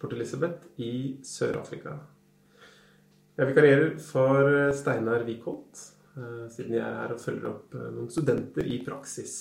[0.00, 1.94] Port Elizabeth i Sør-Afrika.
[3.36, 5.84] Jeg vikarierer for Steinar Wikholt,
[6.16, 9.36] eh, siden jeg er her og følger opp eh, noen studenter i praksis.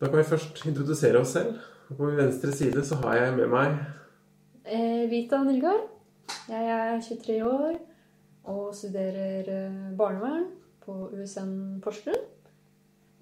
[0.00, 1.56] Da kan vi først introdusere oss selv.
[1.90, 3.80] På venstre side så har jeg med meg
[4.70, 5.88] Eh, Vita Nilgaard.
[6.46, 7.78] Jeg er 23 år
[8.44, 10.44] og studerer eh, barnevern
[10.84, 12.20] på USN Porsgrunn.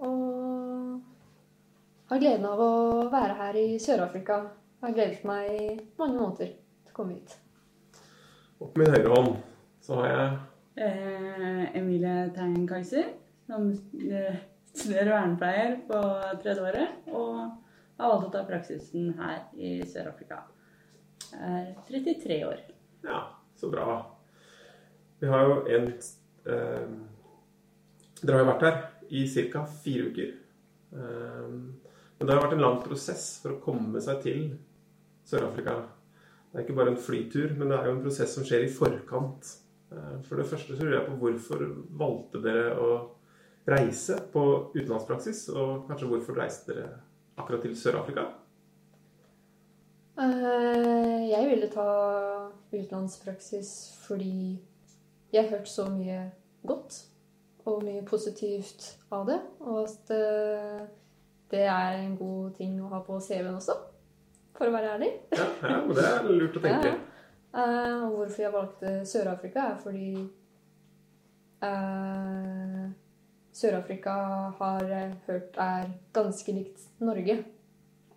[0.05, 1.01] Og
[2.11, 2.73] har gleden av å
[3.13, 4.43] være her i Sør-Afrika.
[4.83, 5.69] Har gledet meg i
[5.99, 7.35] mange måneder til å komme hit.
[8.59, 9.35] Og på min høyre hånd
[9.83, 10.31] så har jeg
[10.79, 13.09] Eh, Emilie Tein Kaiser,
[13.47, 14.35] som eh,
[14.73, 16.03] studerer vernepleier på
[16.43, 17.09] tredje året.
[17.11, 17.41] Og
[17.99, 20.45] har valgt å ta praksisen her i Sør-Afrika.
[21.33, 22.63] Jeg er 33 år.
[23.03, 23.25] Ja,
[23.59, 23.97] så bra.
[25.19, 26.95] Vi har jo en eh,
[28.23, 28.79] Dere har jo vært her
[29.15, 29.65] i ca.
[29.83, 30.31] fire uker.
[30.95, 34.47] Eh, men det har vært en lang prosess for å komme seg til
[35.29, 35.77] Sør-Afrika.
[36.49, 38.73] Det er ikke bare en flytur, men det er jo en prosess som skjer i
[38.73, 39.53] forkant.
[39.93, 41.65] Eh, for det første så lurer jeg på hvorfor
[42.01, 42.91] valgte dere å
[43.69, 45.49] reise på utenlandspraksis?
[45.53, 47.01] Og kanskje hvorfor reiste dere
[47.39, 48.27] akkurat til Sør-Afrika?
[50.19, 51.91] Eh, jeg ville ta
[52.73, 53.75] utenlandspraksis
[54.07, 54.59] fordi
[55.33, 56.25] jeg har hørt så mye
[56.67, 57.05] godt
[57.69, 59.39] og mye positivt av det.
[59.61, 60.89] Og at eh,
[61.51, 63.77] det er en god ting å ha på CV-en også,
[64.59, 65.13] for å være ærlig.
[65.39, 66.93] Ja, ja men det er lurt å tenke.
[66.93, 67.19] Ja.
[67.59, 70.09] Eh, og hvorfor jeg valgte Sør-Afrika, er fordi
[71.65, 72.89] uh,
[73.59, 74.15] Sør-Afrika
[74.59, 77.39] har jeg hørt er ganske likt Norge.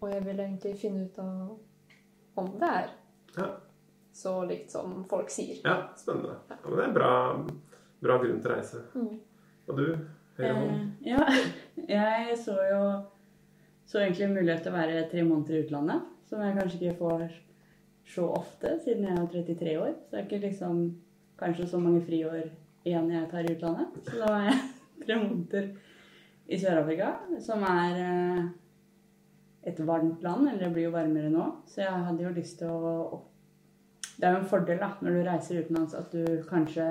[0.02, 2.90] Og jeg vil egentlig finne ut av om det er
[3.38, 3.48] Ja.
[4.14, 5.62] så likt som folk sier.
[5.64, 6.36] Ja, spennende.
[6.50, 7.12] Ja, men det er en bra,
[8.02, 8.82] bra grunn til å reise.
[8.96, 9.20] Mm.
[9.68, 9.86] Og du?
[10.38, 10.72] Høyre hånd?
[11.06, 11.26] Eh, ja,
[11.96, 12.82] jeg så jo
[13.86, 16.10] så egentlig mulighet til å være tre måneder i utlandet.
[16.32, 17.24] Som jeg kanskje ikke får
[18.08, 19.96] så ofte, siden jeg er 33 år.
[20.00, 20.78] Så det er ikke liksom
[21.40, 22.46] kanskje så mange friår
[22.88, 23.98] igjen jeg tar i utlandet.
[24.08, 24.62] Så da var jeg
[25.04, 25.66] tre måneder
[26.48, 27.10] i Sør-Afrika,
[27.44, 28.46] som er eh,
[29.68, 30.48] et varmt land.
[30.48, 31.48] Eller det blir jo varmere nå.
[31.68, 32.94] Så jeg hadde jo lyst til å
[34.22, 36.86] Det er jo en fordel da, når du reiser utenlands, at du kanskje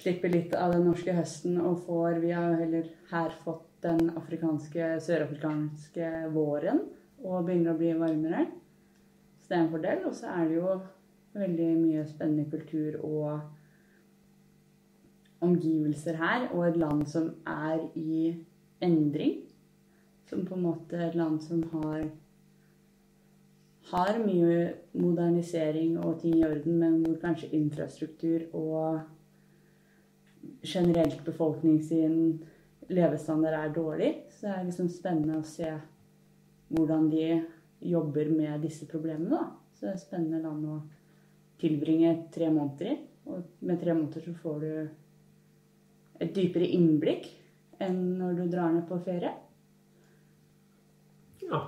[0.00, 4.12] slipper litt av den norske høsten og får Vi har jo heller her fått den
[4.16, 6.80] afrikanske, sørafrikanske våren
[7.24, 8.46] og begynner å bli varmere.
[9.40, 10.04] Så det er en fordel.
[10.08, 10.78] Og så er det jo
[11.36, 13.40] veldig mye spennende kultur og
[15.40, 18.34] omgivelser her, og et land som er i
[18.84, 19.38] endring.
[20.28, 22.04] Som på en måte et land som har
[23.90, 29.00] har mye modernisering og ting i orden, men hvor kanskje infrastruktur og
[30.62, 32.42] generelt befolkning sin
[32.88, 34.12] levestandard er dårlig.
[34.30, 35.72] Så det er liksom spennende å se
[36.70, 37.42] hvordan de
[37.80, 39.30] jobber med disse problemene.
[39.30, 39.44] Da.
[39.74, 40.80] Så det er spennende land å
[41.60, 42.96] tilbringe tre måneder i.
[43.30, 43.36] Og
[43.66, 44.72] med tre måneder så får du
[46.20, 47.24] et dypere innblikk
[47.80, 49.32] enn når du drar ned på ferie.
[51.46, 51.60] Ja.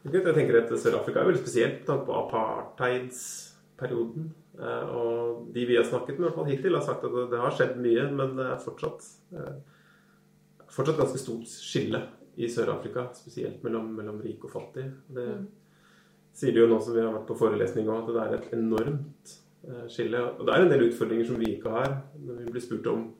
[0.00, 4.24] Jeg tenker at Sør-Afrika er veldig spesielt med tanke på apartheidsperioden.
[4.60, 7.40] Eh, Og de vi har snakket med i hvert fall hittil, har sagt at det-
[7.40, 9.00] har skjedd mye, men det er fortsatt,
[9.34, 9.54] eh,
[10.68, 12.02] fortsatt ganske stort skille
[12.36, 13.08] i Sør-Afrika.
[13.14, 14.86] Spesielt mellom, mellom rik og fattig.
[15.08, 15.46] Det Mm.
[16.32, 18.52] sier de jo nå som vi har vært på forelesning òg, at det er et
[18.54, 19.32] enormt
[19.66, 20.20] eh, skille.
[20.38, 22.02] Og det er en del utfordringer som vi ikke har.
[22.18, 23.12] Når vi blir spurt om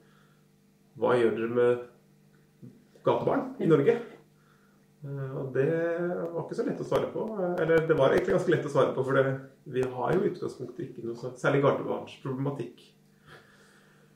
[0.97, 1.79] hva gjør dere med
[3.03, 3.97] gatebarn i Norge?
[5.03, 5.67] Eh, Og det
[6.33, 7.27] var ikke så lett å svare på.
[7.59, 10.29] Eller det var egentlig ganske lett å svare på, for det, vi har jo i
[10.31, 12.81] utgangspunktet ikke noe så, særlig gatebarnsproblematikk.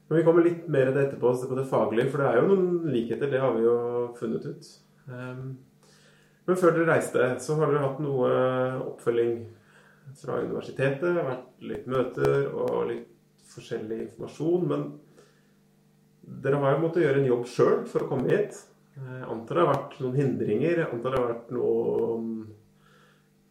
[0.08, 2.50] Men vi kommer litt mer til det etterpå, på det faglige, for det er jo
[2.56, 3.30] noen likheter.
[3.32, 4.68] Det har vi jo funnet ut.
[5.08, 5.58] Um,
[6.46, 8.30] Men før dere reiste, så har dere hatt noe
[8.92, 9.40] oppfølging
[10.20, 11.18] fra universitetet.
[11.26, 13.10] Vært litt møter og litt
[13.50, 14.68] forskjellig informasjon.
[14.70, 14.84] Men
[16.46, 18.60] dere har jo måttet gjøre en jobb sjøl for å komme hit.
[18.96, 20.78] Jeg antar det har vært noen hindringer.
[20.84, 22.30] Jeg antar det har vært noen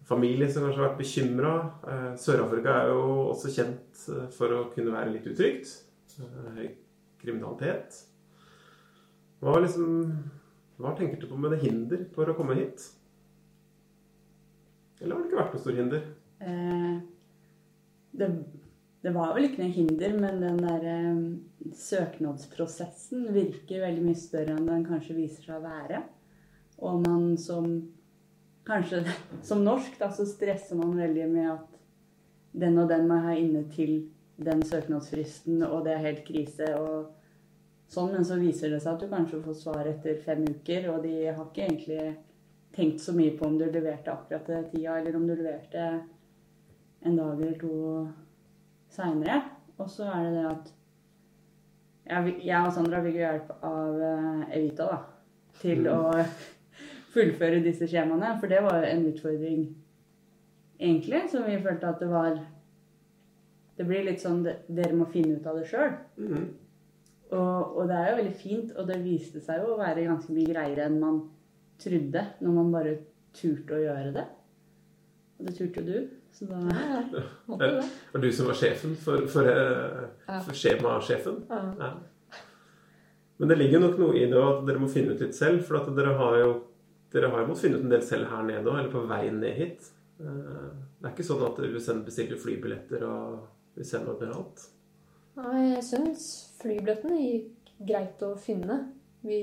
[0.07, 1.53] familier som kanskje har vært bekymra.
[2.21, 3.03] Sør-Afrika er jo
[3.33, 5.75] også kjent eh, for å kunne være litt utrygt.
[6.21, 6.67] Eh, Høy
[7.25, 8.03] kriminalitet.
[9.41, 10.13] Hva, liksom,
[10.81, 12.83] hva tenker du på med det hinder for å komme hit?
[15.01, 16.07] Eller har det ikke vært noe stor hinder?
[16.45, 16.97] eh,
[18.15, 18.29] det,
[19.05, 24.57] det var vel ikke noe hinder, men den der eh, søknadsprosessen virker veldig mye større
[24.57, 26.05] enn den kanskje viser seg å være.
[26.85, 27.77] Og man som
[28.65, 29.03] Kanskje
[29.49, 31.75] som norsk, da, så stresser man veldig med at
[32.57, 33.91] den og den må jeg ha inne til
[34.41, 36.71] den søknadsfristen, og det er helt krise.
[36.79, 37.11] og
[37.89, 41.03] sånn, Men så viser det seg at du kanskje får svar etter fem uker, og
[41.03, 42.17] de har ikke egentlig
[42.75, 45.85] tenkt så mye på om du leverte akkurat til tida, eller om du leverte
[47.05, 47.75] en dag eller to
[48.91, 49.43] seinere.
[49.79, 50.73] Og så er det det at
[52.05, 54.99] jeg, jeg og Sandra fikk hjelp av eh, Evita da,
[55.61, 56.01] til å
[57.15, 58.35] fullføre disse skjemaene.
[58.41, 59.63] For det var en utfordring
[60.79, 62.43] egentlig, som vi følte at det var
[63.75, 65.97] Det blir litt sånn dere må finne ut av det sjøl.
[66.21, 66.45] Mhm.
[67.35, 70.35] Og, og det er jo veldig fint, og det viste seg jo å være ganske
[70.37, 71.21] mye greiere enn man
[71.83, 72.93] trodde, når man bare
[73.35, 74.27] turte å gjøre det.
[75.41, 76.61] Og det turte jo du, så da.
[77.49, 77.87] Måtte det.
[77.89, 81.41] Det var du som var sjefen for, for, eh, for skjemasjefen.
[81.51, 81.63] Ja.
[81.81, 81.91] Ja.
[83.43, 85.65] Men det ligger nok noe i det at dere må finne ut litt selv.
[85.67, 86.53] For at dere har jo
[87.15, 89.25] dere har jo måttet finne ut en del selv her nede òg, eller på vei
[89.35, 89.91] ned hit.
[90.23, 90.71] Eh,
[91.01, 93.43] Det er ikke sånn at USN bestiller flybilletter og
[93.77, 94.63] vil sende overalt.
[95.37, 96.25] Nei, jeg syns
[96.61, 98.77] flybillettene gikk greit å finne.
[99.27, 99.39] Vi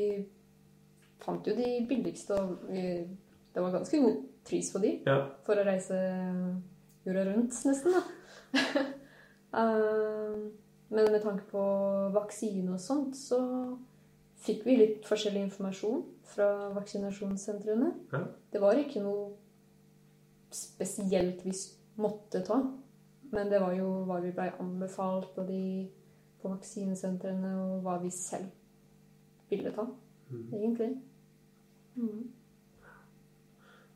[1.22, 5.18] fant jo de billigste, og det var ganske god pris på de Ja.
[5.46, 5.98] for å reise
[7.06, 8.04] jorda rundt, nesten, da.
[9.52, 10.36] Eh,
[10.92, 11.62] Men med tanke på
[12.16, 13.38] vaksine og sånt, så
[14.44, 16.02] fikk vi litt forskjellig informasjon
[16.34, 17.90] fra vaksinasjonssentrene.
[18.14, 18.22] Ja.
[18.52, 19.34] Det var ikke noe
[20.52, 21.52] spesielt vi
[22.00, 22.62] måtte ta.
[23.32, 25.88] Men det var jo hva vi blei anbefalt av de
[26.42, 28.50] på vaksinesentrene, og hva vi selv
[29.52, 29.86] ville ta,
[30.32, 30.90] egentlig.
[31.96, 32.22] Mm.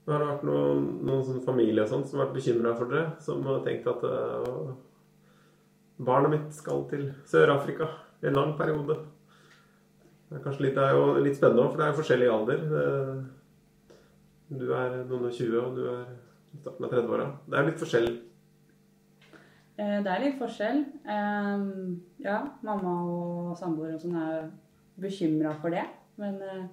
[0.05, 3.15] Har det vært noen, noen sånn familie og sånt som har vært bekymra for dere?
[3.25, 4.75] Som har tenkt at eh,
[6.05, 7.87] barnet mitt skal til Sør-Afrika
[8.21, 8.99] i en lang periode?
[10.29, 12.29] Det er kanskje litt, det er jo litt spennende òg, for det er jo forskjellig
[12.35, 12.69] alder.
[12.75, 13.23] Det-
[14.59, 16.03] Du er noen og 20, og du er
[16.53, 17.23] i starten av 30-åra.
[17.49, 18.09] Det er litt forskjell.
[19.77, 20.85] Eh, Det er litt forskjell.
[21.11, 24.49] Ehm, ja, mamma og samboer og sånn er
[25.01, 25.83] bekymra for det.
[26.17, 26.65] Men eh,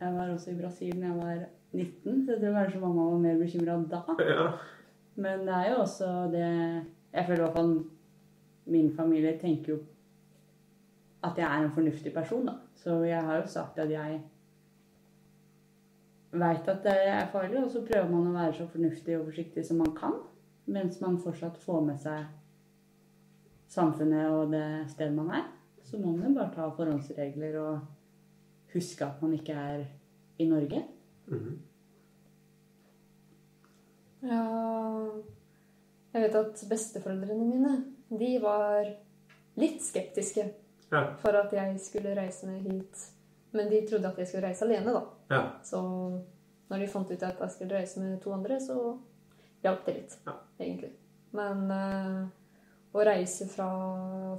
[0.00, 3.22] jeg var også i Brasil da jeg var 19, så jeg tror kanskje mamma var
[3.22, 4.02] mer bekymra da.
[4.34, 4.48] Ja.
[5.16, 6.46] Men det er jo også det
[7.14, 7.74] Jeg føler i hvert fall
[8.66, 9.76] min familie tenker jo
[11.22, 12.52] at jeg er en fornuftig person, da.
[12.74, 14.20] Så jeg har jo sagt at jeg
[16.32, 19.64] veit at det er farlig, og så prøver man å være så fornuftig og forsiktig
[19.64, 20.18] som man kan.
[20.66, 22.24] Mens man fortsatt får med seg
[23.74, 24.64] samfunnet og det
[24.94, 25.44] stedet man er.
[25.84, 27.80] Så må man jo bare ta forhåndsregler og
[28.72, 29.84] huske at man ikke er
[30.40, 30.84] i Norge.
[31.28, 31.58] Mhm.
[34.24, 34.44] Ja
[36.14, 37.72] Jeg vet at besteforeldrene mine,
[38.14, 38.86] de var
[39.58, 40.44] litt skeptiske
[40.92, 41.00] Ja.
[41.18, 43.00] for at jeg skulle reise med hit.
[43.52, 45.00] Men de trodde at jeg skulle reise alene, da.
[45.34, 45.40] ja.
[45.64, 45.80] Så
[46.70, 48.98] når de fant ut at jeg skulle reise med to andre, så
[49.64, 50.34] hjalp det litt, Ja.
[50.60, 50.92] egentlig.
[51.34, 52.26] Men uh,
[52.94, 53.68] å reise fra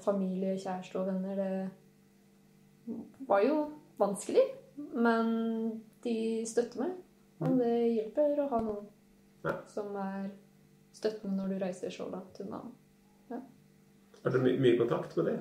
[0.05, 3.57] familie, kjæreste og venner, det var jo
[3.99, 4.45] vanskelig.
[4.93, 6.15] Men de
[6.47, 6.95] støtter meg,
[7.43, 8.87] og det hjelper å ha noen
[9.45, 9.57] Ja.
[9.67, 10.29] som er
[10.95, 12.63] støttende når du reiser så langt unna.
[14.25, 15.39] Har det my mye kontakt med det?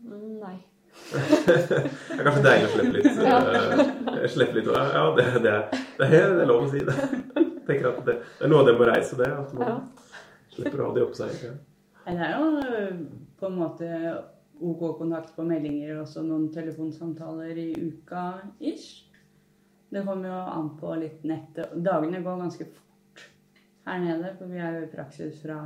[0.00, 0.54] Mm, Nei.
[1.12, 3.06] Det er kanskje deilig å slippe litt.
[4.16, 5.52] eh, slippe litt ja, det, det,
[5.98, 6.96] det, er, det er lov å si det.
[7.72, 9.30] Tenker at det, det er noe av det med å reise, det.
[9.32, 9.76] At man Ja.
[10.52, 11.36] slipper å ha det oppå seg.
[11.46, 11.52] Ja.
[12.06, 13.02] Det er jo øh,
[13.40, 13.88] på en måte
[14.62, 18.24] OK kontakt på meldinger og også noen telefonsamtaler i uka
[18.60, 19.08] ish.
[19.92, 21.72] Det kommer jo an på litt nettet.
[21.84, 23.24] Dagene går ganske fort
[23.86, 25.58] her nede, for vi er jo i praksis fra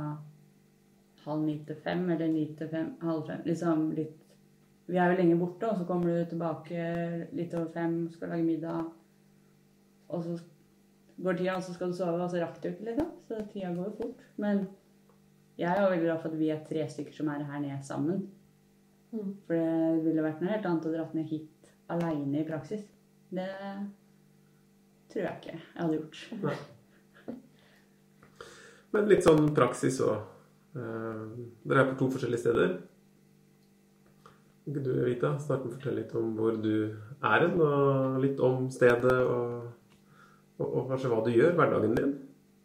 [1.27, 3.43] halv ni til fem, eller ni til fem, halv fem.
[3.45, 4.15] Liksom litt
[4.87, 6.83] Vi er jo lenge borte, og så kommer du tilbake
[7.35, 8.85] litt over fem, skal lage middag.
[10.07, 10.37] Og så
[11.23, 13.09] går tida, og så skal du sove, og så rakk du ikke, liksom.
[13.27, 14.25] Så tida går jo fort.
[14.37, 14.65] Men
[15.57, 17.79] jeg er jo veldig glad for at vi er tre stykker som er her nede
[17.85, 18.27] sammen.
[19.11, 19.31] Mm.
[19.47, 22.83] For det ville vært noe helt annet å dra ned hit aleine i praksis.
[23.33, 23.51] Det
[25.11, 26.17] tror jeg ikke jeg hadde gjort.
[28.93, 30.19] Men litt sånn praksis òg.
[30.77, 32.69] dere er på to forskjellige steder.
[34.63, 36.75] Kan ikke du, Vita, starte med å fortelle litt om hvor du
[37.23, 39.67] er hen, og litt om stedet, og,
[40.57, 42.15] og, og kanskje hva du gjør, hverdagen din?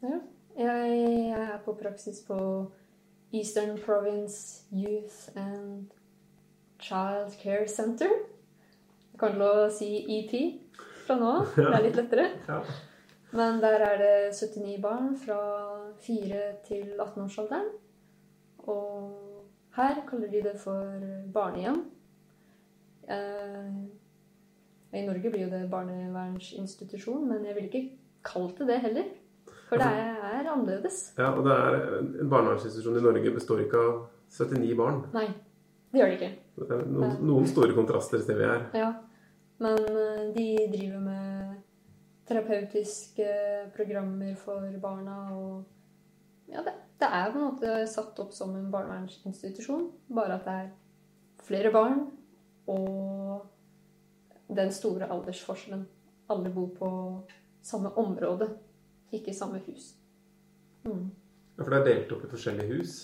[0.02, 0.20] Ja.
[0.58, 2.38] Jeg er på praksis på
[3.32, 5.86] Eastern Province Youth and
[6.80, 8.10] Child Care Center.
[9.12, 10.32] Jeg kommer til å si EP
[11.06, 11.54] fra nå av.
[11.56, 12.30] Det er litt lettere.
[12.52, 12.62] Ja.
[13.32, 15.38] Men der er det 79 barn fra
[16.04, 17.70] 4 til 18-årsalderen.
[18.68, 21.78] Og her kaller de det for barnehjem.
[24.92, 27.84] I Norge blir jo det barnevernsinstitusjon, men jeg ville ikke
[28.26, 29.06] kalt det det heller.
[29.70, 30.98] For det er annerledes.
[31.16, 33.94] Ja, og det er En barnevernsinstitusjon i Norge består ikke av
[34.36, 35.00] 79 barn.
[35.16, 35.30] Nei,
[35.92, 36.30] det gjør det ikke.
[36.58, 38.66] Det er noen, noen store kontraster til vi er.
[38.76, 38.90] Ja,
[39.64, 41.54] men eh, de driver med
[42.28, 43.28] terapeutiske
[43.76, 45.62] programmer for barna og
[46.52, 50.56] Ja, det, det er på en måte satt opp som en barnevernsinstitusjon, bare at det
[50.66, 50.66] er
[51.46, 52.02] flere barn
[52.68, 53.46] og
[54.56, 55.86] den store aldersforskjellen.
[56.32, 56.90] Alle bor på
[57.62, 58.48] samme område,
[59.12, 59.94] ikke samme hus.
[60.84, 61.10] Mm.
[61.58, 62.94] Ja, For det er delt opp i forskjellige hus.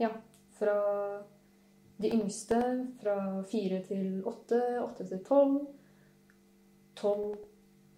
[0.00, 0.12] Ja.
[0.56, 0.76] Fra
[2.00, 2.60] de yngste
[3.00, 5.58] fra fire til åtte, åtte til tolv,
[6.96, 7.36] tolv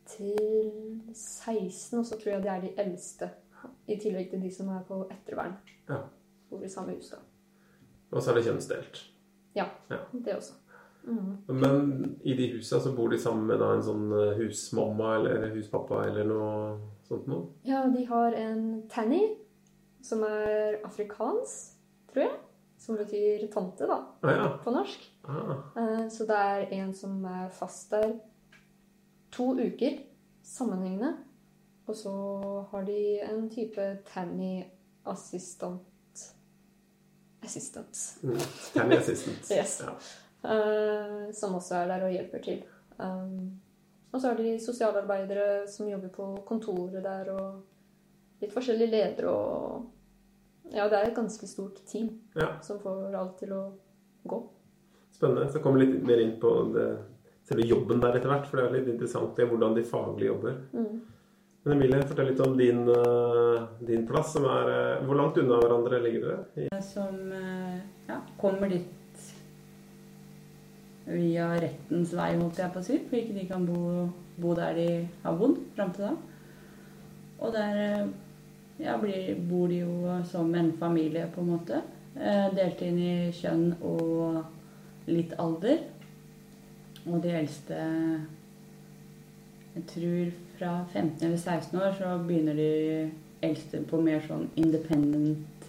[0.08, 0.70] til
[1.14, 3.30] 16, og så tror jeg det er de eldste.
[3.88, 5.56] I tillegg til de som er på ettervern.
[5.88, 6.02] Ja.
[6.50, 7.18] Bor i samme hus, da.
[8.10, 9.00] Og så er det kjønnsdelt.
[9.56, 9.66] Ja,
[10.12, 10.54] Det også.
[11.08, 11.36] Mm.
[11.60, 15.46] Men i de husa så bor de sammen med da en sånn eh, husmamma eller
[15.54, 17.46] huspappa eller noe sånt noe?
[17.64, 19.22] Ja, de har en tanny,
[20.04, 21.72] som er afrikansk,
[22.12, 22.36] tror jeg.
[22.78, 24.50] Som betyr tante, da, Ah, ja.
[24.64, 25.08] på norsk.
[25.24, 28.12] Ah, Eh, Så det er en som er fast der
[29.32, 29.98] to uker
[30.42, 31.14] sammenhengende.
[31.88, 32.12] Og så
[32.70, 35.80] har de en type Tanny-assistant
[37.44, 38.18] Assistant.
[38.22, 38.38] mm.
[38.74, 39.50] Tanny assistant.
[39.56, 39.80] Yes.
[39.84, 39.92] Ja.
[40.44, 42.62] Eh, som også er der og hjelper til.
[42.98, 43.60] Um,
[44.10, 49.94] og så har de sosialarbeidere som jobber på kontoret der, og litt forskjellige ledere og
[50.68, 52.50] Ja, det er et ganske stort team ja.
[52.60, 53.62] som får alt til å
[54.28, 54.42] gå.
[55.16, 55.46] Spennende.
[55.48, 56.88] Så kommer vi litt mer inn på det,
[57.48, 60.58] selve jobben der etter hvert, for det er litt interessant det, hvordan de faglig jobber.
[60.76, 60.98] Mm.
[61.62, 64.32] Men Emilie, fortell litt om din, eh, din plass.
[64.32, 66.82] Som er, eh, hvor langt unna hverandre ligger dere?
[66.82, 68.97] Som eh, ja, kommer dit
[71.08, 72.98] via rettens vei, holdt jeg på å si.
[73.08, 74.08] For ikke de kan bo,
[74.40, 74.88] bo der de
[75.24, 76.14] har bodd fram til da.
[77.38, 78.08] Og der eh,
[78.82, 81.82] ja, blir, bor de jo som en familie, på en måte.
[82.18, 84.42] Eh, delt inn i kjønn og
[85.08, 85.84] litt alder.
[87.06, 87.78] Og de eldste
[89.78, 92.70] Jeg tror fra 15 eller 16 år så begynner de
[93.46, 95.68] eldste på mer sånn independent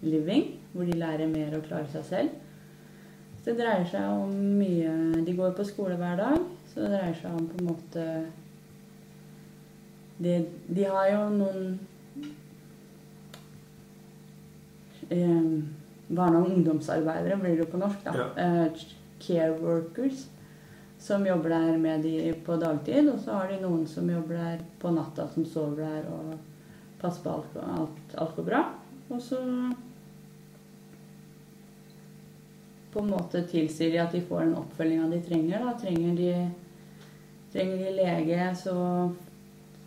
[0.00, 2.38] living, hvor de lærer mer å klare seg selv.
[3.42, 6.38] Det dreier seg om mye De går på skole hver dag,
[6.70, 8.04] så det dreier seg om på en måte
[10.22, 10.36] De,
[10.68, 11.64] de har jo noen
[15.10, 15.48] eh,
[16.12, 18.28] Barne- og ungdomsarbeidere blir det jo på norsk, da.
[18.36, 18.84] Eh,
[19.22, 20.26] care workers.
[21.00, 23.08] Som jobber der med de på dagtid.
[23.08, 26.34] Og så har de noen som jobber der på natta, som sover der og
[27.00, 28.60] passer på alt, alt, alt går bra.
[29.10, 29.40] Og så
[32.92, 35.64] på en måte tilsier de at de får den oppfølginga de trenger.
[35.64, 35.76] Da.
[35.80, 36.32] Trenger de,
[37.52, 38.74] trenger de lege, så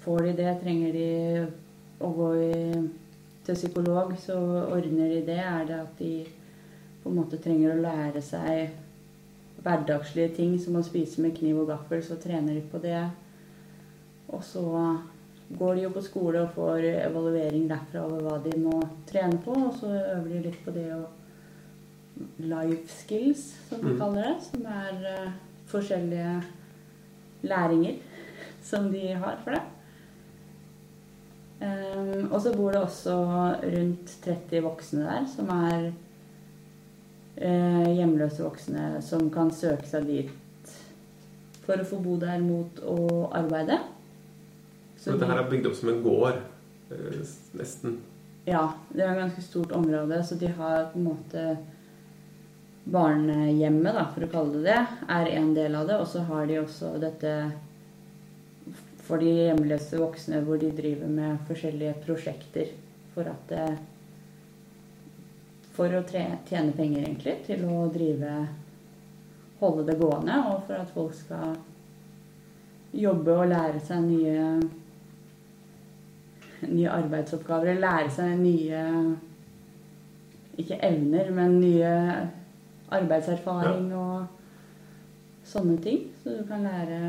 [0.05, 0.53] får de det.
[0.63, 1.09] Trenger de
[2.01, 2.55] å gå i,
[3.45, 4.39] til psykolog, så
[4.73, 5.37] ordner de det.
[5.37, 6.15] Er det at de
[7.03, 8.73] på en måte trenger å lære seg
[9.65, 13.03] hverdagslige ting som å spise med kniv og gaffel, så trener de på det.
[14.33, 14.65] Og så
[15.59, 19.53] går de jo på skole og får evaluering derfra over hva de må trene på,
[19.67, 21.24] og så øver de litt på det og
[22.39, 23.99] life skills, som de Mm.
[23.99, 25.31] kaller det, som er eh,
[25.67, 26.43] forskjellige
[27.43, 27.95] læringer
[28.65, 29.61] som de har for det.
[31.61, 33.13] Um, og så bor det også
[33.63, 35.85] rundt 30 voksne der, som er
[37.41, 40.73] uh, hjemløse voksne som kan søke seg dit
[41.65, 43.79] for å få bo der mot å arbeide.
[44.99, 46.41] Så dette her er bygd opp som en gård,
[46.91, 47.23] uh,
[47.55, 48.01] nesten.
[48.45, 51.45] Ja, det er et ganske stort område, så de har på en måte
[52.85, 55.97] Barnehjemmet, da, for å kalle det det, er en del av det.
[56.01, 57.31] Og så har de også dette
[59.05, 62.71] for de hjemløse voksne hvor de driver med forskjellige prosjekter
[63.13, 63.67] for at det,
[65.75, 68.45] For å tjene penger, egentlig, til å drive
[69.59, 71.53] Holde det gående, og for at folk skal
[72.95, 74.47] jobbe og lære seg nye
[76.65, 77.79] nye arbeidsoppgaver.
[77.79, 78.81] Lære seg nye
[80.59, 81.93] Ikke evner, men nye
[82.99, 86.05] arbeidserfaring og sånne ting.
[86.21, 86.99] Så du kan lære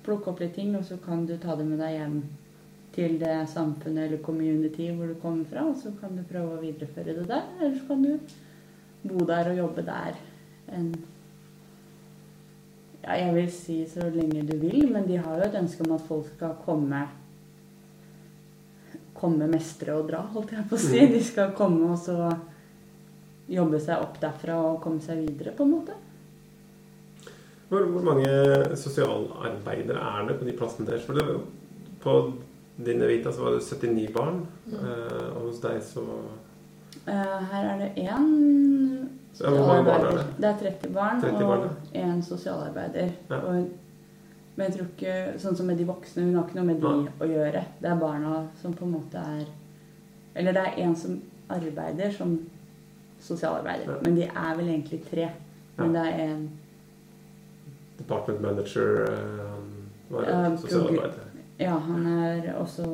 [0.00, 2.20] Plukke opp litt ting, og så kan du ta det med deg hjem
[2.94, 6.62] til det samfunnet eller community hvor du kommer fra, og så kan du prøve å
[6.62, 7.44] videreføre det der.
[7.58, 10.16] Eller så kan du bo der og jobbe der
[10.72, 10.90] en
[13.00, 15.94] ja, jeg vil si så lenge du vil, men de har jo et ønske om
[15.96, 17.04] at folk skal komme
[19.20, 21.00] komme, mestre og dra, holdt jeg på å si.
[21.12, 22.16] De skal komme og så
[23.50, 25.96] jobbe seg opp derfra og komme seg videre, på en måte.
[27.70, 28.30] Hvor, hvor mange
[28.78, 31.06] sosialarbeidere er det på de plassene deres?
[31.06, 31.40] For det,
[32.02, 32.14] på
[32.80, 34.40] din Evita så var det 79 barn,
[34.72, 36.06] eh, og hos deg så
[37.06, 39.08] Eh, her er det én
[39.40, 40.26] Ja, hvor mange barn er det?
[40.36, 43.08] Det er 30 barn 30 barn, og én sosialarbeider.
[43.30, 43.36] Ja.
[43.36, 43.68] Og,
[44.56, 46.92] men jeg tror ikke Sånn som med de voksne, hun har ikke noe med de
[46.92, 47.12] Nei.
[47.20, 47.64] å gjøre.
[47.80, 49.46] Det er barna som på en måte er
[50.34, 52.36] Eller det er en som arbeider som
[53.20, 53.92] sosialarbeider.
[53.92, 53.98] Ja.
[54.04, 55.30] Men de er vel egentlig tre.
[55.76, 56.50] Men det er en
[57.98, 59.58] Department manager eh,
[60.10, 61.26] var Ja, sosialarbeider.
[61.60, 62.86] Ja, han er også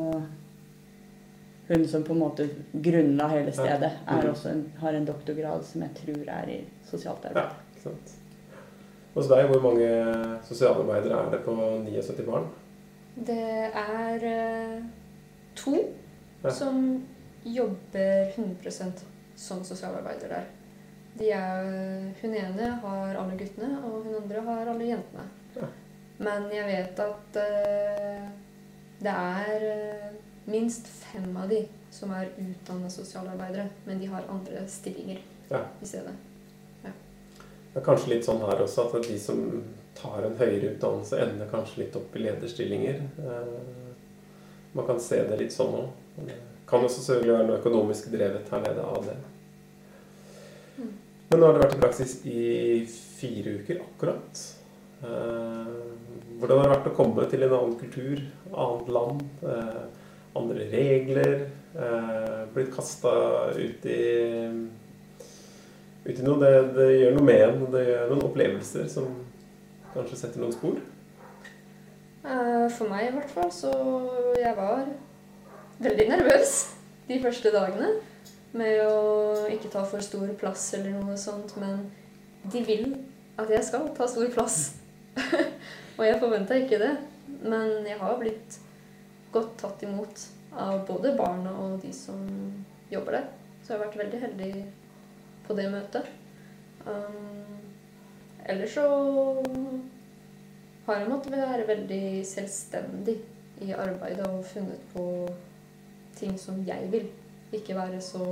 [1.68, 2.49] hun som på en måte
[2.83, 3.90] grunnla hele stedet.
[4.06, 4.16] Ja.
[4.16, 4.30] Er Mhm.
[4.30, 7.52] også en, har en doktorgrad som jeg tror er i sosialt Ja, arbeid.
[7.75, 8.14] ikke sant.
[9.14, 9.88] Hos deg, hvor mange
[10.45, 11.54] sosialarbeidere er det på
[11.85, 12.47] 79 barn?
[13.26, 14.83] Det er eh,
[15.56, 15.75] to
[16.45, 16.50] Ja.
[16.50, 17.02] som
[17.45, 18.92] jobber 100
[19.37, 20.47] som sosialarbeider der.
[21.16, 25.25] De er, hun ene har alle guttene, og hun andre har alle jentene.
[25.57, 25.69] Ja.
[26.19, 28.28] Men jeg vet at uh,
[29.00, 30.12] det er uh,
[30.49, 31.62] minst fem av de
[31.93, 35.62] som er utdanna sosialarbeidere, men de har andre stillinger Ja.
[35.81, 36.12] i stedet.
[36.83, 39.40] Det er kanskje litt sånn her også at de som
[39.97, 43.02] tar en høyere utdannelse, ender kanskje litt opp i lederstillinger.
[43.21, 43.93] Uh,
[44.76, 45.88] Man kan se det litt sånn òg.
[46.66, 49.16] Kan også selvfølgelig være noe økonomisk drevet her nede av det.
[50.76, 50.88] Mm.
[51.30, 52.40] Men nå har det vært i praksis i
[52.90, 54.42] fire uker akkurat.
[55.06, 55.76] Eh,
[56.37, 58.18] Hvordan har det vært å komme til en annen kultur,
[58.50, 59.85] annet land, eh,
[60.37, 61.37] andre regler?
[61.76, 63.14] eh, Blitt kasta
[63.56, 64.02] ut i
[66.06, 66.38] ut i noe.
[66.42, 67.64] Det, det gjør noe med en.
[67.73, 69.08] Det gjør noen opplevelser som
[69.94, 70.76] kanskje setter noen spor.
[72.26, 73.70] For meg i hvert fall, så
[74.35, 74.87] jeg var
[75.83, 76.54] veldig nervøs
[77.09, 77.92] de første dagene.
[78.56, 81.57] Med å ikke ta for stor plass eller noe sånt.
[81.61, 81.88] Men
[82.53, 82.87] de vil
[83.37, 84.61] at jeg skal ta stor plass.
[85.98, 86.94] og jeg forventa ikke det.
[87.42, 88.61] Men jeg har blitt
[89.35, 92.22] godt tatt imot av både barna og de som
[92.92, 93.27] jobber der.
[93.62, 94.53] Så jeg har vært veldig heldig
[95.46, 96.09] på det møtet.
[96.87, 97.66] Um,
[98.46, 98.87] ellers så
[100.87, 103.16] har jeg måttet være veldig selvstendig
[103.66, 105.07] i arbeidet og funnet på
[106.18, 107.07] ting som jeg vil.
[107.55, 108.26] Ikke være så,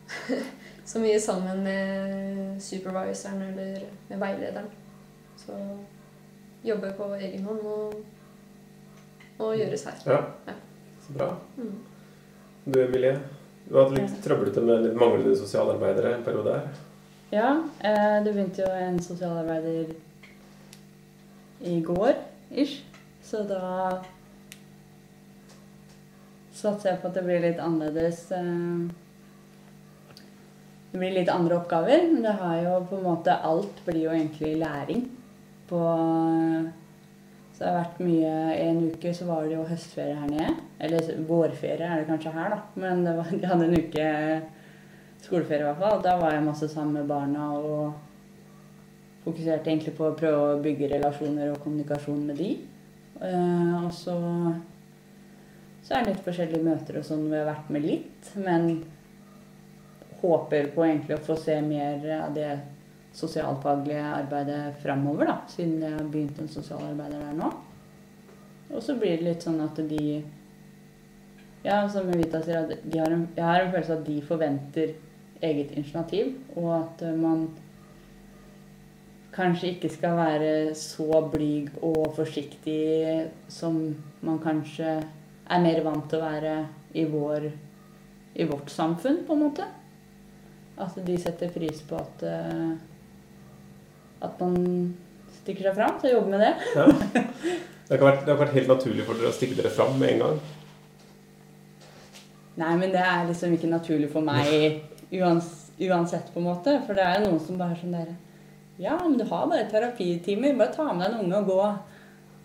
[0.90, 4.68] så mye sammen med supervisoren eller med veilederen.
[5.40, 5.56] Så
[6.64, 7.94] jobbe på egen hånd og,
[9.38, 10.02] og gjøres her.
[10.06, 10.58] Ja, Ja.
[11.06, 11.30] så bra.
[11.56, 11.78] Mm.
[12.64, 13.16] Du Emilie,
[13.68, 16.82] du har hatt litt trøblete med litt manglende sosialarbeidere en periode her.
[17.32, 17.48] Ja,
[17.80, 19.94] du det begynte jo en sosialarbeider
[21.64, 22.12] i går,
[22.50, 22.82] ish.
[23.24, 24.02] Så da
[26.52, 28.26] satser jeg på at det blir litt annerledes.
[28.32, 28.90] eh,
[30.92, 32.06] Det blir litt andre oppgaver.
[32.12, 35.06] Men det har jo på en måte Alt blir jo egentlig læring.
[35.68, 35.80] På
[37.52, 40.54] Så det har vært mye En uke så var det jo høstferie her nede.
[40.80, 42.60] Eller vårferie er det kanskje her, da.
[42.74, 44.42] Men var, de hadde en uke
[45.22, 46.02] skoleferie i hvert fall.
[46.02, 47.94] Da var jeg masse sammen med barna og
[49.24, 52.50] fokuserte egentlig på å prøve å bygge relasjoner og kommunikasjon med de.
[53.22, 54.16] Eh, og så,
[55.82, 58.68] så er det litt forskjellige møter og sånn vi har vært med litt, men
[60.22, 62.52] håper på egentlig å få se mer av det
[63.12, 67.50] sosialfaglige arbeidet framover, da, siden jeg har begynt en sosialarbeider der nå.
[68.72, 70.22] Og så blir det litt sånn at de
[71.62, 74.94] Ja, som Evita sier, at har en, jeg har en følelse av at de forventer
[75.46, 77.44] eget initiativ, og at man
[79.32, 83.78] kanskje ikke skal være så blyg og forsiktig som
[84.26, 84.96] man kanskje
[85.52, 86.54] er mer vant til å være
[86.96, 87.50] i, vår,
[88.40, 89.68] i vårt samfunn, på en måte.
[90.80, 92.72] At de setter pris på at eh,
[94.22, 94.56] at man
[95.40, 96.52] stikker seg fram til å jobbe med det.
[96.76, 96.88] Ja.
[97.88, 100.14] Det har vært, det har vært helt naturlig for dere å stikke dere fram med
[100.14, 100.36] en gang.
[102.62, 104.78] Nei, men det er liksom ikke naturlig for meg
[105.12, 106.76] uansett, på en måte.
[106.86, 108.14] For det er jo noen som bare er sånn der
[108.80, 110.54] Ja, men du har bare terapitimer.
[110.56, 111.58] Bare ta med deg en unge og gå.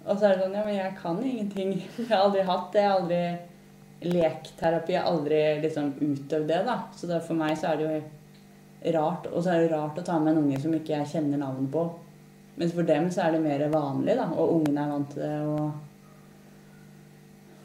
[0.08, 1.74] Og så er det sånn Ja, men jeg kan ingenting.
[1.98, 2.84] Jeg har aldri hatt det.
[2.84, 3.22] Jeg har aldri
[4.18, 4.94] lekterapi.
[4.96, 6.78] Jeg har aldri liksom utøvd det, da.
[6.96, 9.28] Så det, for meg så er det jo rart.
[9.34, 11.72] Og så er det rart å ta med en unge som ikke jeg kjenner navnet
[11.74, 11.88] på.
[12.58, 14.30] Mens for dem så er det mer vanlig, da.
[14.34, 15.36] Og ungene er vant til det.
[15.46, 15.84] og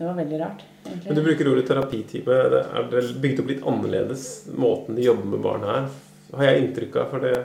[0.03, 0.63] det var veldig rart.
[0.85, 1.07] egentlig.
[1.07, 2.39] Men du bruker ordet terapitime.
[2.43, 5.85] Er det bygd opp litt annerledes, måten de jobber med barn her?
[6.33, 7.13] Har jeg inntrykk av.
[7.13, 7.37] For det,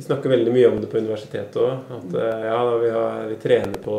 [0.00, 1.90] vi snakker veldig mye om det på universitetet òg.
[1.92, 2.90] At eh, ja, vi,
[3.28, 3.96] vi trener på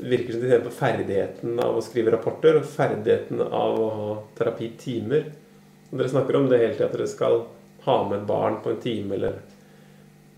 [0.00, 4.06] virker som de trener på ferdigheten av å skrive rapporter og ferdigheten av å ha
[4.38, 5.26] terapitimer.
[5.90, 7.36] Og dere snakker om det hele tida, at dere skal
[7.84, 9.34] ha med et barn på en time eller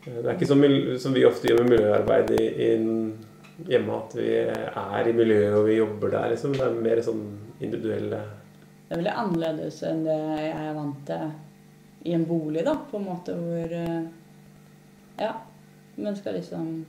[0.02, 0.64] eh, Det er ikke som,
[1.04, 5.68] som vi ofte gjør med miljøarbeid i, i hjemme, at vi er i miljøet og
[5.68, 6.32] vi jobber der.
[6.34, 6.56] Liksom.
[6.58, 7.22] Det er mer sånn
[7.62, 8.18] individuelle
[8.88, 11.30] Det er veldig annerledes enn det jeg er vant til
[12.02, 14.02] i en bolig, da, på en måte hvor eh,
[15.22, 15.32] Ja,
[15.96, 16.84] man skal liksom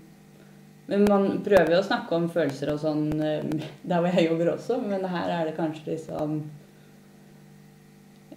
[0.87, 4.53] Men man prøver jo å snakke om følelser og sånn eh, der hvor jeg jobber
[4.57, 6.41] også, men her er det kanskje liksom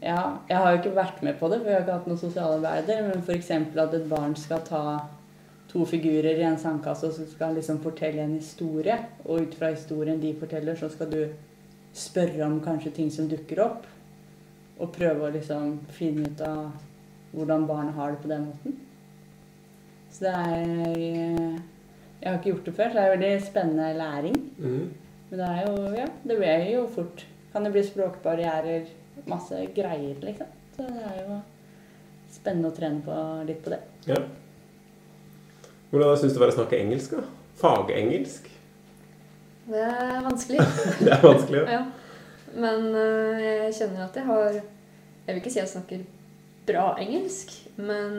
[0.03, 2.21] Ja, jeg har jo ikke vært med på det, for jeg har ikke hatt noen
[2.21, 3.51] sosialarbeider, men f.eks.
[3.51, 4.83] at et barn skal ta
[5.73, 9.73] to figurer i en sandkasse og så skal liksom fortelle en historie, og ut fra
[9.73, 11.23] historien de forteller, så skal du
[11.97, 13.89] spørre om kanskje ting som dukker opp,
[14.77, 16.69] og prøve å liksom finne ut av
[17.33, 18.77] hvordan barnet har det på den måten.
[20.17, 21.59] Så det er
[22.23, 24.39] Jeg har ikke gjort det før, så det er veldig spennende læring.
[25.31, 28.89] Men det er jo Ja, det blir jo fort Kan det bli språkbarrierer,
[29.27, 30.47] masse greier, liksom.
[30.77, 31.39] Så det er jo
[32.33, 33.15] spennende å trene på
[33.49, 33.79] litt på det.
[34.07, 34.19] Ja.
[35.91, 37.15] Hvordan syns du det var å snakke engelsk?
[37.17, 37.23] da?
[37.57, 38.51] Fagengelsk?
[39.67, 40.67] Det er vanskelig.
[41.05, 41.63] Det er vanskelig.
[41.63, 41.79] Ja.
[41.79, 41.85] Ja.
[42.57, 46.05] Men øh, jeg kjenner at jeg har Jeg vil ikke si jeg snakker
[46.67, 48.17] bra engelsk, men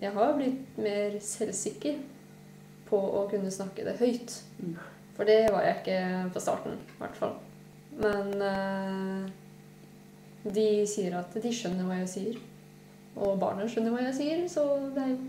[0.00, 1.98] jeg har blitt mer selvsikker
[2.90, 4.34] på å kunne snakke det høyt.
[4.60, 4.78] Mm.
[5.16, 6.00] For det var jeg ikke
[6.34, 7.34] på starten, i hvert fall.
[8.00, 9.28] Men øh,
[10.56, 12.40] de sier at de skjønner hva jeg sier.
[13.20, 15.20] Og barna skjønner hva jeg sier, så det er jo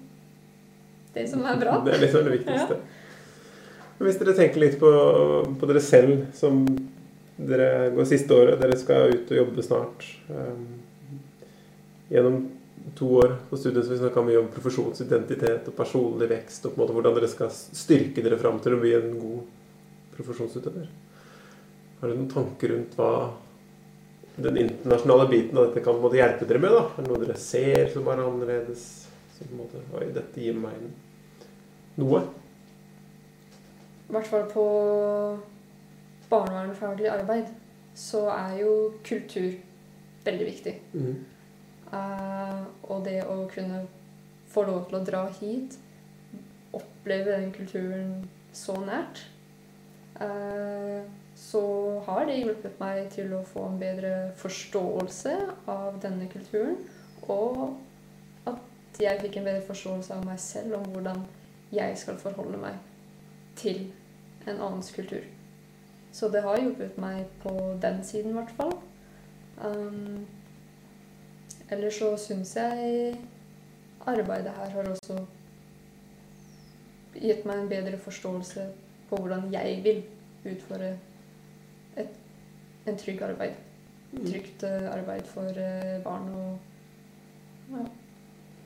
[1.18, 1.80] det som er bra.
[1.86, 2.80] Det er liksom det viktigste.
[2.80, 2.98] ja.
[4.02, 4.92] Hvis dere tenker litt på,
[5.60, 6.64] på dere selv som
[7.38, 10.08] dere går siste året, dere skal ut og jobbe snart.
[10.32, 10.64] Um,
[12.12, 12.40] gjennom
[12.98, 16.80] to år på studiet så vi snakka mye om profesjonsidentitet og personlig vekst, og på
[16.80, 19.42] en måte hvordan dere skal styrke dere fram til å bli en god
[20.16, 20.90] profesjonsutøver.
[22.02, 23.12] Har dere noen tanker rundt hva
[24.42, 26.74] den internasjonale biten av dette kan måte hjelpe dere med?
[26.74, 26.84] da?
[26.96, 28.86] Er det noe dere ser som er annerledes?
[29.38, 30.86] Som på en måte, Oi, dette gir meg
[32.02, 32.24] noe.
[34.08, 34.66] I hvert fall på
[36.32, 37.52] barnevernsfaglig arbeid
[37.98, 38.74] så er jo
[39.08, 39.54] kultur
[40.26, 40.74] veldig viktig.
[40.96, 41.14] Eh,
[41.92, 43.86] og det å kunne
[44.52, 45.78] få lov til å dra hit,
[46.76, 48.14] oppleve den kulturen
[48.56, 49.26] så nært,
[50.20, 51.04] eh,
[51.36, 51.64] så
[52.06, 55.36] har det hjulpet meg til å få en bedre forståelse
[55.72, 56.78] av denne kulturen.
[57.28, 57.78] Og
[58.48, 61.24] at jeg fikk en bedre forståelse av meg selv om hvordan
[61.72, 62.78] jeg skal forholde meg
[63.56, 63.88] til
[64.48, 65.24] en annens kultur.
[66.12, 68.74] Så det har hjulpet meg på den siden, i hvert fall.
[69.64, 70.28] Um,
[71.72, 73.16] ellers så syns jeg
[74.06, 75.20] arbeidet her har også
[77.14, 78.66] gitt meg en bedre forståelse
[79.10, 80.04] på hvordan jeg vil
[80.54, 80.94] utføre
[81.98, 82.10] et,
[82.88, 83.56] en trygg arbeid.
[84.12, 86.58] Trygt eh, arbeid for eh, barn og
[87.72, 87.86] ja.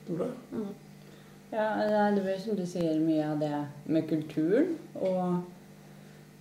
[0.06, 0.26] Bra.
[0.52, 0.74] Mm.
[1.52, 1.66] Ja,
[2.10, 3.52] det er vel som du sier mye av det
[3.86, 4.76] med kulturen.
[4.94, 5.42] Og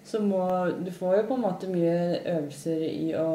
[0.06, 0.41] så må
[0.86, 3.30] Du får jo på en måte mye øvelser i å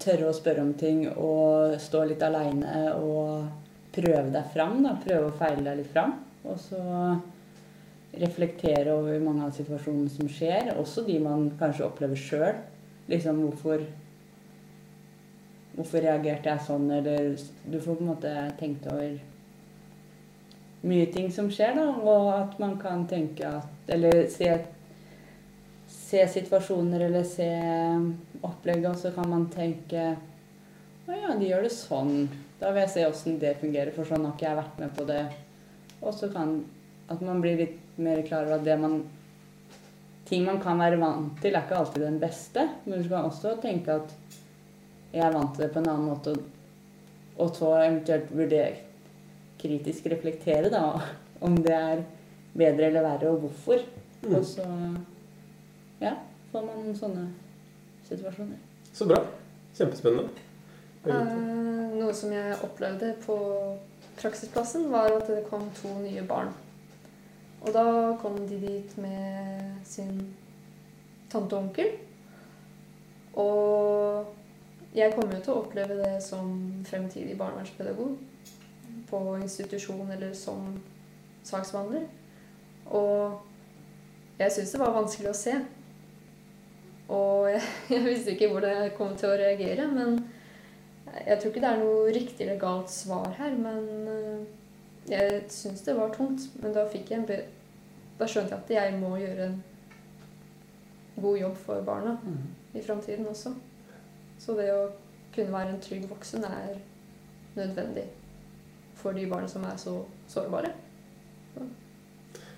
[0.00, 3.48] tørre å spørre om ting og stå litt aleine og
[3.94, 4.80] prøve deg fram.
[4.84, 6.16] da, Prøve å feile deg litt fram.
[6.48, 6.80] Og så
[8.20, 12.62] reflektere over mange av situasjonene som skjer, også de man kanskje opplever sjøl.
[13.10, 13.88] Liksom hvorfor
[15.70, 17.28] Hvorfor reagerte jeg sånn, eller
[17.62, 19.20] Du får på en måte tenkt over
[20.82, 24.48] mye ting som skjer, da, og at man kan tenke at Eller se,
[26.10, 27.46] se situasjoner eller se
[28.42, 30.10] opplegget, og så kan man tenke
[31.06, 32.26] Å ja, de gjør det sånn.
[32.60, 35.06] Da vil jeg se åssen det fungerer, for sånn har ikke jeg vært med på
[35.08, 35.22] det.
[36.00, 36.60] Og så kan
[37.10, 39.02] at man blir litt mer klar over at det man
[40.30, 42.62] Ting man kan være vant til, er ikke alltid den beste.
[42.84, 44.12] Men du kan også tenke at
[45.10, 46.36] jeg er vant til det på en annen måte,
[47.34, 48.76] og så eventuelt vurdere
[49.58, 50.84] kritisk reflektere da,
[51.42, 52.04] om det er
[52.54, 53.82] bedre eller verre, og hvorfor.
[54.22, 54.36] Mm.
[54.38, 54.68] Og så
[56.00, 56.14] ja,
[56.52, 57.26] får man sånne
[58.08, 58.58] situasjoner.
[58.92, 59.20] Så bra.
[59.76, 60.28] Kjempespennende.
[61.06, 61.36] Eh,
[61.96, 63.36] noe som jeg opplevde på
[64.20, 66.52] praksisplassen, var at det kom to nye barn.
[67.60, 67.84] Og da
[68.20, 70.34] kom de dit med sin
[71.30, 71.92] tante og onkel.
[73.40, 74.26] Og
[74.96, 76.54] jeg kommer jo til å oppleve det som
[76.88, 78.16] fremtidig barnevernspedagog
[79.10, 80.72] på institusjon eller som
[81.46, 82.08] saksbehandler.
[82.90, 83.38] Og
[84.40, 85.54] jeg syns det var vanskelig å se.
[87.10, 87.50] Og
[87.90, 90.20] jeg, visste ikke hvordan jeg kom til å reagere, men
[91.26, 94.44] jeg tror ikke det er noe riktig eller galt svar her, men øh,
[95.10, 96.46] jeg syns det var tungt.
[96.62, 96.86] Men da
[98.20, 99.62] da skjønte jeg at jeg må gjøre en
[101.20, 102.38] god jobb for barna Mm.
[102.74, 103.54] i framtiden også.
[104.38, 104.90] Så det å
[105.34, 106.78] kunne være en trygg voksen er
[107.56, 108.04] nødvendig
[108.94, 110.72] for de barna som er så sårbare.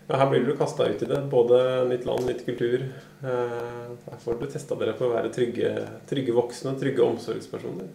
[0.09, 1.21] Ja, her blir du kasta ut i det.
[1.31, 2.83] Både nytt land, nytt kultur.
[3.23, 5.71] Eh, Her får du testa dere på å være trygge,
[6.11, 7.91] trygge voksne, trygge omsorgspersoner.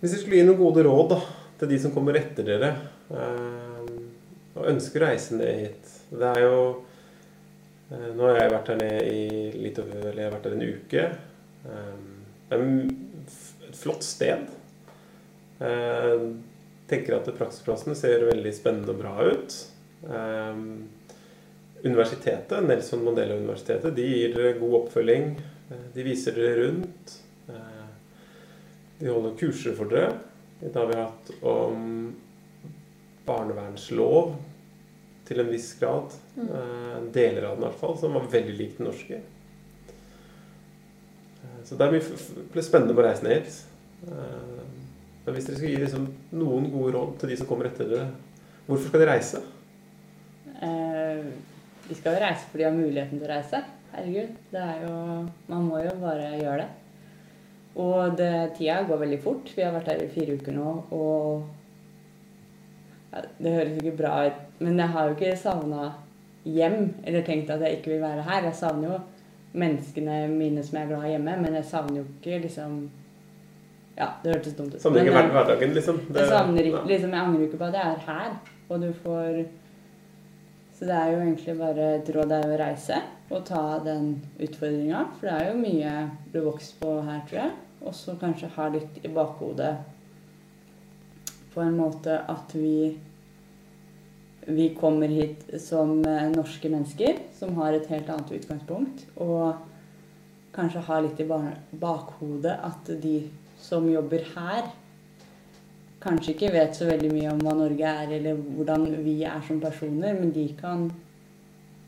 [0.00, 1.20] Hvis dere skulle gi noen gode råd da,
[1.60, 2.72] til de som kommer etter dere,
[3.10, 3.94] eh,
[4.56, 6.60] og ønsker å reise ned hit Det er jo
[7.92, 10.54] eh, Nå har jeg vært her nede i litt over Eller jeg har vært her
[10.56, 11.02] en uke.
[12.46, 12.64] Det er
[13.68, 14.46] et flott sted.
[15.60, 16.28] Jeg
[16.88, 19.56] tenker at praksisplassene ser veldig spennende og bra ut.
[20.04, 20.56] Eh,
[21.86, 25.36] universitetet, Nelson Mandela-universitetet, de gir god oppfølging.
[25.70, 27.16] Eh, De viser dere rundt.
[27.48, 27.86] Eh,
[28.98, 30.12] De holder kurser for dere.
[30.62, 32.14] I dag har vi hatt om
[33.26, 34.36] barnevernslov
[35.26, 36.14] til en viss grad.
[36.36, 36.48] Mm.
[36.48, 39.20] Eh, Deler av den i hvert fall, som var veldig lik den norske.
[41.66, 43.56] Så det er mye f- ble spennende med å reise ned hit.
[44.06, 46.04] Men hvis dere skal gi liksom
[46.38, 48.04] noen gode råd til de som kommer etter dere,
[48.68, 49.40] hvorfor skal de reise?
[50.62, 51.24] Eh,
[51.88, 53.62] de skal jo reise fordi de har muligheten til å reise.
[53.92, 54.32] Herregud.
[54.52, 54.94] Det er jo
[55.48, 56.68] Man må jo bare gjøre det.
[57.76, 59.50] Og det, tida går veldig fort.
[59.56, 61.42] Vi har vært her i fire uker nå, og
[63.12, 65.90] ja, Det høres ikke bra ut, men jeg har jo ikke savna
[66.46, 68.46] hjem eller tenkt at jeg ikke vil være her.
[68.48, 68.98] Jeg savner jo
[69.56, 72.78] menneskene mine som jeg er glad i hjemme, men jeg savner jo ikke liksom
[73.96, 74.80] Ja, det hørtes dumt ut.
[74.80, 76.00] Savner ikke hverdagen, liksom?
[76.08, 78.34] Det- jeg savner ikke, liksom, jeg angrer ikke på at jeg er her,
[78.68, 79.46] og du får
[80.76, 83.00] Så det er jo egentlig bare et råd er å reise
[83.32, 85.92] og ta den utfordringa, for det er jo mye
[86.34, 87.54] du vokser på her, tror jeg.
[87.86, 89.72] Og så kanskje ha litt i bakhodet
[91.54, 92.96] på en måte at vi
[94.46, 99.02] vi kommer hit som eh, norske mennesker som har et helt annet utgangspunkt.
[99.18, 99.56] Og
[100.54, 103.16] kanskje ha litt i bakhodet at de
[103.60, 104.68] som jobber her,
[106.06, 109.58] kanskje ikke vet så veldig mye om hva Norge er, eller hvordan vi er som
[109.62, 110.86] personer, men de kan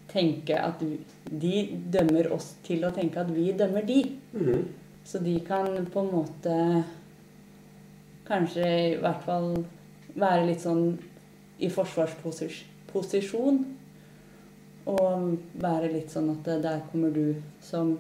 [0.09, 1.57] tenke at vi, De
[1.93, 3.99] dømmer oss til å tenke at vi dømmer de.
[4.33, 4.63] Mm.
[5.05, 6.55] Så de kan på en måte
[8.29, 9.51] kanskje i hvert fall
[10.19, 10.97] være litt sånn
[11.61, 13.61] i forsvarsposisjon.
[14.89, 17.99] Og være litt sånn at eh, der kommer du som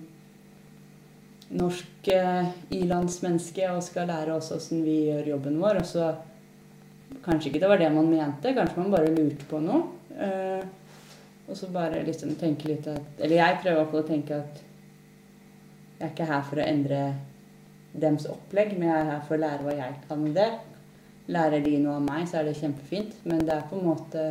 [1.48, 5.80] norsk eh, ilandsmenneske og skal lære oss åssen vi gjør jobben vår.
[5.82, 6.10] Og så
[7.24, 9.86] kanskje ikke det var det man mente, kanskje man bare lurte på noe.
[10.18, 10.64] Eh,
[11.48, 14.64] og så bare liksom tenke litt at Eller jeg prøver i å tenke at
[15.98, 16.98] jeg er ikke her for å endre
[17.98, 20.50] dems opplegg, men jeg er her for å lære hva jeg kan om det.
[21.32, 23.16] Lærer de noe av meg, så er det kjempefint.
[23.24, 24.28] Men det er på en måte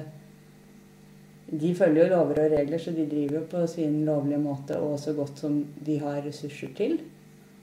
[1.48, 4.98] De følger jo lover og regler, så de driver jo på sin lovlige måte og
[5.00, 6.98] så godt som de har ressurser til.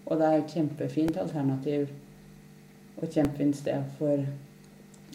[0.06, 1.86] Og det er et kjempefint alternativ
[2.96, 4.24] og et kjempefint sted for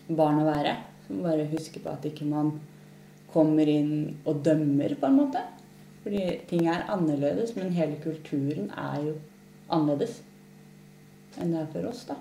[0.09, 0.75] barn å være.
[1.05, 2.53] Så må bare huske på at ikke man
[3.33, 5.41] kommer inn og dømmer, på en måte.
[6.03, 9.15] Fordi ting er annerledes, men hele kulturen er jo
[9.69, 10.21] annerledes
[11.39, 12.15] enn det er for oss, da.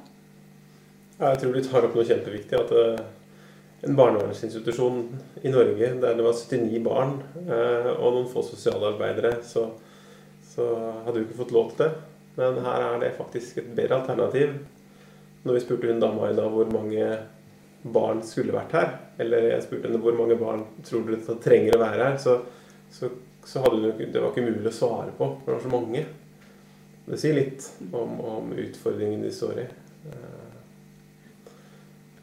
[1.18, 2.58] Jeg tror du tar opp noe kjempeviktig.
[2.60, 3.06] At eh,
[3.80, 5.02] en barnevernsinstitusjon
[5.42, 9.68] i Norge der det var 79 barn eh, og noen få sosialarbeidere, så,
[10.42, 10.66] så
[11.04, 11.90] hadde vi ikke fått lov til det.
[12.38, 14.56] Men her er det faktisk et bedre alternativ.
[15.42, 17.06] Når vi spurte hun dama i dag hvor mange
[17.82, 21.82] barn skulle vært her, eller jeg spurte henne hvor mange barn tror det trenger å
[21.82, 22.40] være her, så,
[22.94, 23.10] så,
[23.46, 26.04] så hadde hun, det var ikke mulig å svare på, for det var så mange.
[27.08, 27.64] Det sier litt
[27.94, 29.68] om, om utfordringen de står i.
[30.10, 30.37] Eh,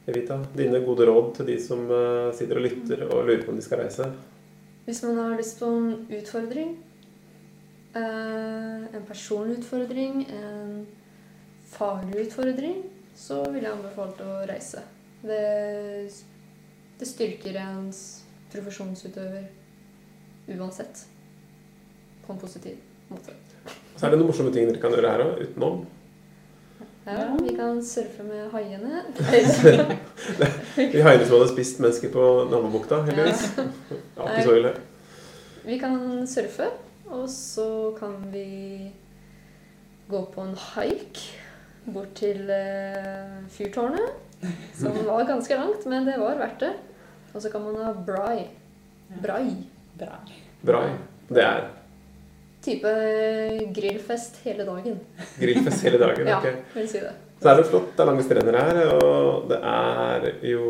[0.06, 3.58] Evita, dine gode råd til de som eh, sitter og lytter og lurer på om
[3.58, 4.06] de skal reise?
[4.86, 6.76] Hvis man har lyst på en utfordring,
[7.98, 10.86] eh, en personlig utfordring, en
[11.74, 12.84] faglig utfordring,
[13.18, 14.86] så vil jeg anbefale å reise.
[15.26, 15.41] Det,
[17.00, 18.06] det styrker ens
[18.54, 19.50] profesjonsutøver
[20.54, 21.08] uansett.
[22.28, 22.78] På en positiv
[23.10, 23.34] måte.
[23.96, 25.86] Så er det noen morsomme ting dere kan gjøre her òg, utenom.
[27.06, 29.04] Ja, vi kan surfe med haiene.
[30.76, 33.44] De haiene som hadde spist mennesker på nabobukta, heldigvis.
[34.18, 34.72] Ja, ikke så ille.
[35.65, 36.72] Vi kan surfe,
[37.13, 37.68] og så
[38.00, 38.89] kan vi
[40.10, 41.22] gå på en haik
[41.86, 44.22] bort til eh, fyrtårnet.
[44.78, 46.74] Som var ganske langt, men det var verdt det.
[47.34, 48.48] Og så kan man ha brai.
[49.22, 49.50] Brai.
[50.00, 50.38] Brai.
[50.65, 50.88] brai.
[51.30, 51.68] Det er
[52.65, 52.91] Type
[53.75, 54.99] grillfest hele dagen.
[55.39, 56.28] grillfest hele dagen.
[56.34, 56.63] Ja, ok.
[56.73, 57.12] vil si det.
[57.41, 60.69] Så er det flott, det er lange strender her, og det er jo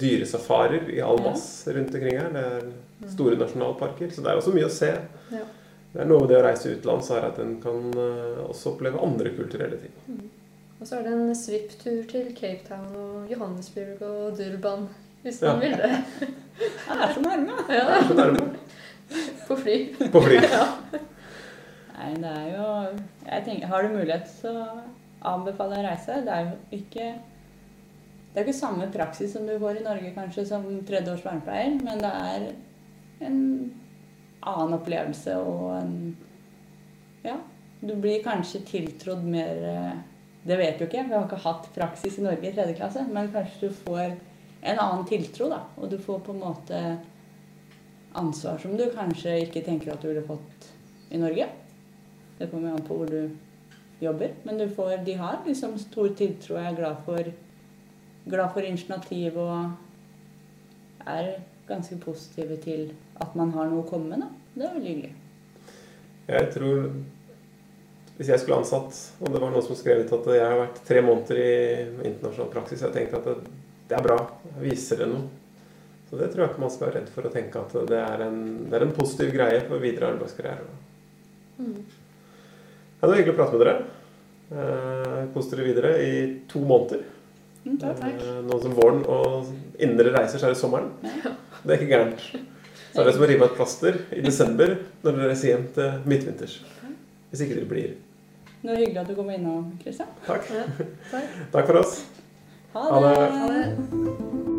[0.00, 1.30] dyresafarier i all Ja.
[1.30, 2.30] mass rundt omkring her.
[2.32, 2.44] Det
[3.06, 4.92] er store nasjonalparker, så det er også mye å se.
[5.34, 5.44] Ja.
[5.92, 9.00] Det er noe med det å reise utenlands er at en kan eh, også oppleve
[9.02, 10.30] andre kulturelle ting.
[10.80, 14.86] Og så er det en svipptur til Cape Town og Johannesburg og Durban,
[15.24, 15.52] hvis Ja.
[15.52, 15.90] man vil det.
[16.60, 17.52] Det er så nærme.
[17.68, 18.46] Ja, Det er så nærme
[19.50, 19.76] på fly.
[20.14, 20.38] på fly.
[20.54, 20.64] ja.
[21.96, 22.68] Nei, det er jo
[23.26, 24.54] jeg tenker, Har du mulighet, så
[25.20, 26.22] anbefaler jeg å reise.
[26.24, 27.10] Det er jo ikke
[28.30, 31.98] det er ikke samme praksis som du får i Norge kanskje som tredjeårs vernepleier, men
[31.98, 32.44] det er
[33.26, 33.40] en
[34.46, 35.96] annen opplevelse og en
[37.24, 37.34] Ja,
[37.82, 39.98] du blir kanskje tiltrodd mer eh,
[40.46, 43.32] Det vet du ikke, vi har ikke hatt praksis i Norge i tredje klasse, men
[43.34, 44.14] kanskje du får
[44.60, 45.64] en annen tiltro, da.
[45.76, 46.80] Og du får på en måte
[48.12, 50.70] ansvar som du kanskje ikke tenker at du ville fått
[51.10, 51.46] i Norge.
[52.38, 53.30] Det kommer an på hvor du
[54.00, 54.34] jobber.
[54.42, 56.56] Men du får, de har liksom stor tiltro.
[56.56, 57.30] Jeg er glad for,
[58.24, 61.32] glad for initiativ og er
[61.68, 64.24] ganske positive til at man har noe å komme med.
[64.24, 64.30] Da.
[64.54, 65.16] Det er veldig hyggelig.
[66.30, 66.92] Jeg tror
[68.20, 70.82] Hvis jeg skulle ansatt, og det var noen som skrev ut at jeg har vært
[70.84, 71.52] tre måneder i
[72.10, 73.52] internasjonal praksis, jeg tenkte at det,
[73.88, 74.16] det er bra.
[74.60, 75.39] Viser det noe?
[76.10, 78.24] Så det tror jeg ikke man skal være redd for å tenke at det er
[78.26, 78.38] en,
[78.70, 80.66] det er en positiv greie for videre arbeidskarriere.
[81.60, 81.76] Mm.
[81.86, 83.76] Ja, det var hyggelig å prate med dere.
[84.50, 86.12] Eh, Kos dere videre i
[86.50, 87.04] to måneder.
[87.62, 88.02] Mm, takk.
[88.10, 90.90] Eh, Nå som våren, og innen dere reiser, så er det sommeren.
[91.62, 92.26] Det er ikke gærent.
[92.90, 95.66] Så er det som å rive av et plaster i desember når dere reiser hjem
[95.78, 96.58] til midtvinters.
[97.30, 97.90] Hvis ikke dere blir.
[98.60, 100.10] Det var hyggelig at du kom innom, Kristian.
[100.26, 100.50] Takk.
[100.50, 100.66] Ja,
[101.14, 101.38] takk.
[101.54, 102.00] Takk for oss.
[102.74, 103.14] Ha Ha det.
[103.54, 104.49] det.